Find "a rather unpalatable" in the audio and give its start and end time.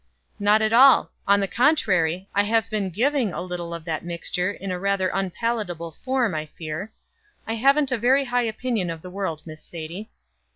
4.71-5.91